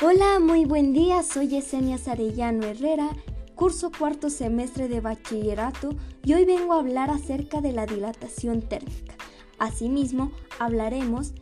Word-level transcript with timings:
Hola, 0.00 0.38
muy 0.38 0.64
buen 0.64 0.92
día. 0.92 1.24
Soy 1.24 1.48
Yesenia 1.48 1.98
Sarellano 1.98 2.64
Herrera, 2.64 3.16
curso 3.56 3.90
cuarto 3.90 4.30
semestre 4.30 4.86
de 4.86 5.00
bachillerato 5.00 5.90
y 6.24 6.34
hoy 6.34 6.44
vengo 6.44 6.72
a 6.72 6.78
hablar 6.78 7.10
acerca 7.10 7.60
de 7.60 7.72
la 7.72 7.84
dilatación 7.84 8.62
térmica. 8.62 9.16
Asimismo, 9.58 10.30
hablaremos 10.60 11.32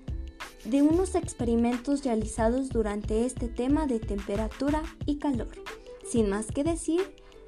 de 0.64 0.80
unos 0.80 1.16
experimentos 1.16 2.02
realizados 2.02 2.70
durante 2.70 3.26
este 3.26 3.48
tema 3.48 3.86
de 3.86 4.00
temperatura 4.00 4.82
y 5.04 5.16
calor. 5.18 5.50
Sin 6.10 6.30
más 6.30 6.46
que 6.46 6.64
decir, 6.64 7.02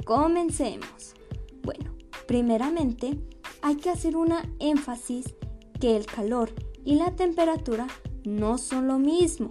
comencemos. 0.05 1.15
Bueno, 1.63 1.91
primeramente 2.27 3.19
hay 3.63 3.77
que 3.77 3.89
hacer 3.89 4.15
una 4.15 4.47
énfasis 4.59 5.25
que 5.81 5.97
el 5.97 6.05
calor 6.05 6.53
y 6.85 6.97
la 6.97 7.17
temperatura 7.17 7.87
no 8.27 8.59
son 8.59 8.89
lo 8.89 8.99
mismo. 8.99 9.51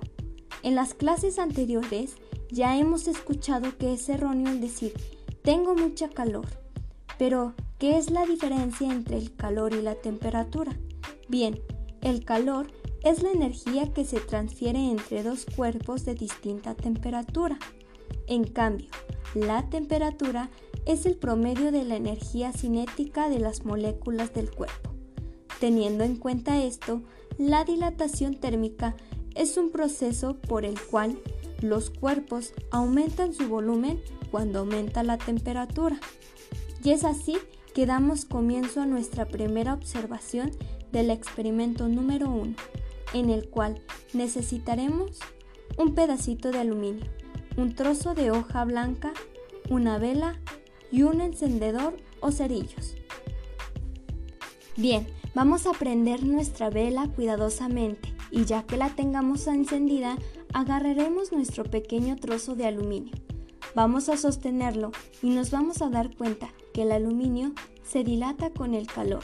En 0.64 0.76
las 0.76 0.94
clases 0.94 1.40
anteriores 1.40 2.16
ya 2.50 2.78
hemos 2.78 3.08
escuchado 3.08 3.78
que 3.78 3.94
es 3.94 4.10
erróneo 4.10 4.52
el 4.52 4.62
decir 4.62 4.94
tengo 5.48 5.76
mucha 5.76 6.10
calor. 6.10 6.46
Pero, 7.18 7.54
¿qué 7.80 7.98
es 7.98 8.12
la 8.12 8.26
diferencia 8.26 8.92
entre 8.92 9.18
el 9.18 9.34
calor 9.34 9.74
y 9.74 9.82
la 9.82 9.96
temperatura? 9.96 10.78
Bien, 11.30 11.62
el 12.02 12.26
calor 12.26 12.68
es 13.02 13.24
la 13.24 13.32
energía 13.32 13.94
que 13.94 14.04
se 14.04 14.20
transfiere 14.20 14.92
entre 14.92 15.24
dos 15.24 15.46
cuerpos 15.56 16.04
de 16.04 16.16
distinta 16.16 16.76
temperatura. 16.76 17.58
En 18.28 18.44
cambio, 18.44 18.90
la 19.36 19.70
temperatura 19.70 20.50
es 20.86 21.06
el 21.06 21.16
promedio 21.16 21.72
de 21.72 21.86
la 21.86 21.96
energía 21.96 22.52
cinética 22.52 23.30
de 23.30 23.40
las 23.40 23.64
moléculas 23.64 24.34
del 24.34 24.52
cuerpo. 24.52 24.92
Teniendo 25.62 26.04
en 26.04 26.18
cuenta 26.18 26.62
esto, 26.62 27.04
la 27.38 27.64
dilatación 27.64 28.36
térmica 28.36 28.96
es 29.38 29.58
un 29.58 29.72
proceso 29.72 30.36
por 30.36 30.66
el 30.66 30.80
cual 30.80 31.20
los 31.62 31.90
cuerpos 31.90 32.54
aumentan 32.72 33.34
su 33.34 33.48
volumen 33.48 34.02
cuando 34.32 34.60
aumenta 34.60 35.04
la 35.04 35.18
temperatura. 35.18 36.00
Y 36.84 36.92
es 36.92 37.04
así 37.04 37.38
que 37.74 37.86
damos 37.86 38.26
comienzo 38.26 38.82
a 38.82 38.86
nuestra 38.86 39.26
primera 39.26 39.74
observación 39.74 40.52
del 40.92 41.10
experimento 41.12 41.88
número 41.88 42.30
1, 42.30 42.56
en 43.14 43.30
el 43.30 43.50
cual 43.50 43.82
necesitaremos 44.14 45.20
un 45.78 45.94
pedacito 45.94 46.52
de 46.52 46.60
aluminio, 46.60 47.06
un 47.56 47.76
trozo 47.76 48.14
de 48.14 48.32
hoja 48.32 48.64
blanca, 48.66 49.14
una 49.70 49.98
vela 49.98 50.40
y 50.92 51.04
un 51.04 51.22
encendedor 51.22 51.98
o 52.20 52.32
cerillos. 52.32 52.96
Bien, 54.76 55.08
vamos 55.38 55.68
a 55.68 55.72
prender 55.72 56.26
nuestra 56.26 56.72
vela 56.72 57.08
cuidadosamente 57.10 58.12
y 58.32 58.46
ya 58.46 58.64
que 58.64 58.76
la 58.76 58.96
tengamos 58.96 59.46
encendida, 59.46 60.18
agarraremos 60.52 61.32
nuestro 61.32 61.64
pequeño 61.64 62.16
trozo 62.16 62.56
de 62.56 62.66
aluminio. 62.66 63.14
Vamos 63.76 64.10
a 64.10 64.18
sostenerlo 64.18 64.92
y 65.22 65.30
nos 65.30 65.52
vamos 65.52 65.84
a 65.84 65.90
dar 65.90 66.16
cuenta 66.18 66.50
que 66.74 66.82
el 66.82 66.92
aluminio 66.92 67.52
se 67.84 68.04
dilata 68.04 68.50
con 68.50 68.74
el 68.74 68.88
calor. 68.88 69.22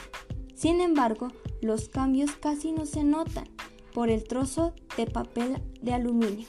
Sin 0.53 0.81
embargo, 0.81 1.29
los 1.63 1.89
cambios 1.89 2.33
casi 2.33 2.73
no 2.73 2.85
se 2.85 3.03
notan 3.03 3.45
por 3.91 4.11
el 4.11 4.23
trozo 4.23 4.75
de 4.95 5.07
papel 5.07 5.63
de 5.81 5.95
aluminio 5.95 6.45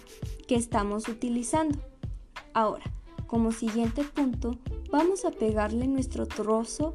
que 0.46 0.56
estamos 0.56 1.08
utilizando. 1.08 1.78
Ahora, 2.52 2.84
como 3.26 3.50
siguiente 3.50 4.04
punto, 4.04 4.58
vamos 4.90 5.24
a 5.24 5.30
pegarle 5.30 5.88
nuestro 5.88 6.26
trozo 6.26 6.92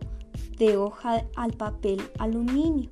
de 0.59 0.77
hoja 0.77 1.25
al 1.35 1.53
papel 1.53 1.99
aluminio. 2.19 2.91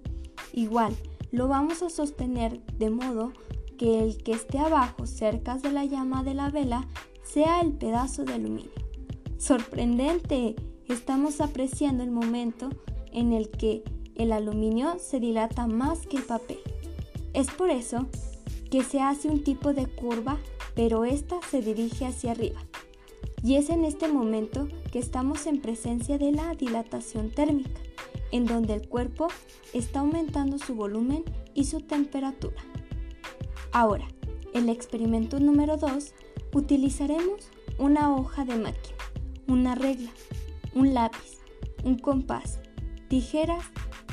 Igual, 0.53 0.95
lo 1.31 1.47
vamos 1.47 1.83
a 1.83 1.89
sostener 1.89 2.65
de 2.77 2.89
modo 2.89 3.33
que 3.77 3.99
el 3.99 4.23
que 4.23 4.31
esté 4.31 4.57
abajo 4.57 5.05
cerca 5.05 5.57
de 5.57 5.71
la 5.71 5.85
llama 5.85 6.23
de 6.23 6.33
la 6.33 6.49
vela 6.49 6.87
sea 7.21 7.61
el 7.61 7.73
pedazo 7.73 8.23
de 8.23 8.33
aluminio. 8.33 8.71
Sorprendente, 9.37 10.55
estamos 10.87 11.41
apreciando 11.41 12.03
el 12.03 12.09
momento 12.09 12.69
en 13.11 13.33
el 13.33 13.49
que 13.49 13.83
el 14.15 14.31
aluminio 14.31 14.97
se 14.99 15.19
dilata 15.19 15.67
más 15.67 16.07
que 16.07 16.17
el 16.17 16.23
papel. 16.23 16.59
Es 17.33 17.51
por 17.51 17.69
eso 17.69 18.07
que 18.71 18.83
se 18.83 19.01
hace 19.01 19.27
un 19.27 19.43
tipo 19.43 19.73
de 19.73 19.85
curva, 19.85 20.37
pero 20.73 21.05
esta 21.05 21.39
se 21.51 21.61
dirige 21.61 22.05
hacia 22.05 22.31
arriba. 22.31 22.61
Y 23.43 23.55
es 23.55 23.69
en 23.69 23.85
este 23.85 24.07
momento 24.07 24.67
estamos 24.97 25.45
en 25.47 25.61
presencia 25.61 26.17
de 26.17 26.31
la 26.31 26.53
dilatación 26.55 27.29
térmica 27.29 27.81
en 28.31 28.45
donde 28.45 28.73
el 28.73 28.87
cuerpo 28.87 29.27
está 29.73 29.99
aumentando 29.99 30.57
su 30.57 30.75
volumen 30.75 31.23
y 31.53 31.65
su 31.65 31.81
temperatura. 31.81 32.61
Ahora, 33.71 34.07
el 34.53 34.69
experimento 34.69 35.39
número 35.39 35.77
2, 35.77 36.13
utilizaremos 36.53 37.49
una 37.77 38.13
hoja 38.13 38.43
de 38.45 38.55
máquina, 38.55 38.97
una 39.47 39.75
regla, 39.75 40.09
un 40.73 40.93
lápiz, 40.93 41.39
un 41.83 41.97
compás, 41.97 42.59
tijeras, 43.07 43.63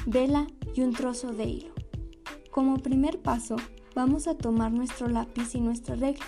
vela 0.06 0.46
y 0.74 0.82
un 0.82 0.92
trozo 0.92 1.32
de 1.32 1.44
hilo. 1.44 1.74
Como 2.50 2.78
primer 2.78 3.20
paso, 3.20 3.56
vamos 3.94 4.28
a 4.28 4.36
tomar 4.36 4.72
nuestro 4.72 5.08
lápiz 5.08 5.54
y 5.54 5.60
nuestra 5.60 5.96
regla. 5.96 6.24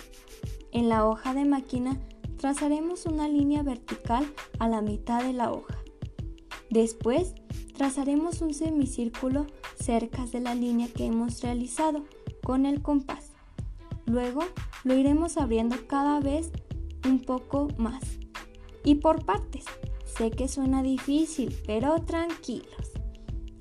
En 0.71 0.89
la 0.89 1.05
hoja 1.05 1.33
de 1.33 1.45
máquina 1.45 1.99
trazaremos 2.37 3.05
una 3.05 3.27
línea 3.27 3.63
vertical 3.63 4.25
a 4.59 4.67
la 4.67 4.81
mitad 4.81 5.23
de 5.23 5.33
la 5.33 5.51
hoja. 5.51 5.77
Después 6.69 7.33
trazaremos 7.75 8.41
un 8.41 8.53
semicírculo 8.53 9.47
cerca 9.81 10.25
de 10.25 10.39
la 10.41 10.55
línea 10.55 10.87
que 10.87 11.05
hemos 11.05 11.41
realizado 11.41 12.05
con 12.43 12.65
el 12.65 12.81
compás. 12.81 13.33
Luego 14.05 14.41
lo 14.83 14.95
iremos 14.95 15.37
abriendo 15.37 15.75
cada 15.87 16.19
vez 16.19 16.51
un 17.05 17.19
poco 17.19 17.67
más. 17.77 18.03
Y 18.83 18.95
por 18.95 19.25
partes. 19.25 19.65
Sé 20.05 20.31
que 20.31 20.47
suena 20.47 20.81
difícil, 20.81 21.55
pero 21.65 22.01
tranquilos. 22.01 22.91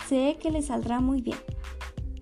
Sé 0.09 0.39
que 0.41 0.51
les 0.51 0.67
saldrá 0.67 1.01
muy 1.01 1.21
bien. 1.21 1.39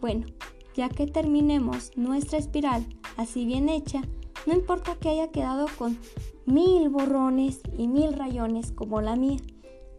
Bueno, 0.01 0.27
ya 0.75 0.89
que 0.89 1.07
terminemos 1.07 1.93
nuestra 1.97 2.39
espiral 2.39 2.85
así 3.17 3.45
bien 3.45 3.69
hecha, 3.69 4.03
no 4.47 4.53
importa 4.53 4.97
que 4.97 5.09
haya 5.09 5.31
quedado 5.31 5.67
con 5.79 5.99
mil 6.47 6.89
borrones 6.89 7.61
y 7.77 7.89
mil 7.89 8.13
rayones 8.13 8.73
como 8.73 9.01
la 9.01 9.17
mía. 9.17 9.39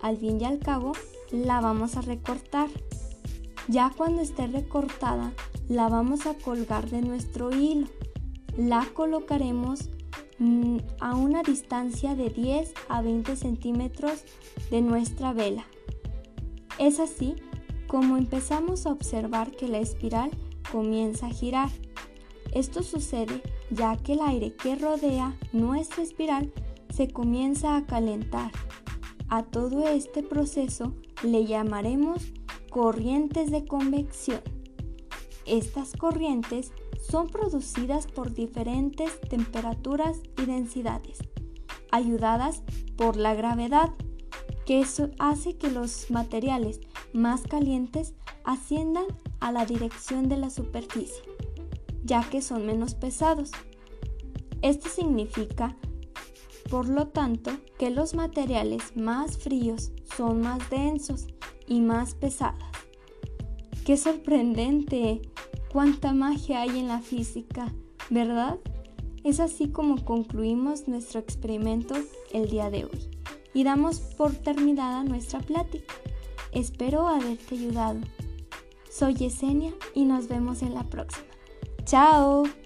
Al 0.02 0.18
fin 0.18 0.40
y 0.40 0.46
al 0.46 0.60
cabo, 0.60 0.94
la 1.32 1.62
vamos 1.62 1.98
a 1.98 2.02
recortar. 2.02 2.70
Ya 3.68 3.92
cuando 3.96 4.22
esté 4.22 4.48
recortada, 4.48 5.34
la 5.68 5.90
vamos 5.90 6.28
a 6.28 6.36
colgar 6.36 6.90
de 6.90 7.02
nuestro 7.02 7.52
hilo. 7.52 7.88
La 8.58 8.86
colocaremos 8.94 9.90
mm, 10.38 10.78
a 11.00 11.16
una 11.16 11.42
distancia 11.42 12.16
de 12.16 12.30
10 12.30 12.74
a 12.90 13.02
20 13.02 13.36
centímetros 13.36 14.24
de 14.70 14.82
nuestra 14.82 15.34
vela. 15.34 15.66
Es 16.78 17.00
así 17.00 17.36
como 17.88 18.18
empezamos 18.18 18.86
a 18.86 18.92
observar 18.92 19.52
que 19.52 19.68
la 19.68 19.80
espiral 19.80 20.30
comienza 20.72 21.28
a 21.28 21.32
girar. 21.32 21.70
Esto 22.56 22.84
sucede 22.84 23.44
ya 23.70 23.98
que 23.98 24.14
el 24.14 24.22
aire 24.22 24.56
que 24.56 24.76
rodea 24.76 25.36
nuestra 25.52 26.02
espiral 26.02 26.54
se 26.90 27.10
comienza 27.10 27.76
a 27.76 27.86
calentar. 27.86 28.50
A 29.28 29.44
todo 29.44 29.90
este 29.90 30.24
proceso 30.24 30.96
le 31.22 31.46
llamaremos 31.46 32.32
corrientes 32.70 33.52
de 33.52 33.66
convección. 33.66 34.40
Estas 35.46 35.92
corrientes 35.98 36.72
son 37.02 37.28
producidas 37.28 38.08
por 38.08 38.34
diferentes 38.34 39.20
temperaturas 39.20 40.22
y 40.42 40.46
densidades, 40.46 41.20
ayudadas 41.92 42.64
por 42.96 43.18
la 43.18 43.36
gravedad, 43.36 43.92
que 44.66 44.86
hace 45.20 45.58
que 45.58 45.70
los 45.70 46.10
materiales 46.10 46.80
más 47.12 47.42
calientes 47.42 48.14
asciendan 48.46 49.06
a 49.42 49.52
la 49.52 49.66
dirección 49.66 50.30
de 50.30 50.38
la 50.38 50.50
superficie, 50.50 51.22
ya 52.06 52.24
que 52.30 52.42
son 52.42 52.66
menos 52.66 52.96
pesados. 52.96 53.52
Esto 54.62 54.88
significa 54.88 55.76
por 56.70 56.90
lo 56.90 57.08
tanto, 57.08 57.52
que 57.78 57.92
los 57.92 58.16
materiales 58.16 58.98
más 58.98 59.38
fríos 59.38 59.92
son 60.18 60.42
más 60.42 60.70
densos 60.70 61.28
y 61.68 61.80
más 61.80 62.16
pesados. 62.16 62.64
¡Qué 63.86 63.98
sorprendente! 63.98 65.22
¡Cuánta 65.72 66.14
magia 66.14 66.62
hay 66.62 66.80
en 66.80 66.88
la 66.88 67.02
física! 67.02 67.72
¿Verdad? 68.10 68.58
Es 69.24 69.40
así 69.40 69.70
como 69.70 70.04
concluimos 70.06 70.88
nuestro 70.88 71.20
experimento 71.20 71.96
el 72.32 72.50
día 72.50 72.70
de 72.70 72.86
hoy 72.86 73.10
y 73.54 73.64
damos 73.64 74.00
por 74.00 74.34
terminada 74.34 75.04
nuestra 75.04 75.40
plática. 75.40 75.94
Espero 76.52 77.08
haberte 77.08 77.56
ayudado. 77.56 78.00
Soy 78.90 79.14
Yesenia 79.16 79.74
y 79.94 80.06
nos 80.06 80.28
vemos 80.28 80.62
en 80.62 80.74
la 80.74 80.84
próxima. 80.84 81.35
¡Chao! 81.86 82.65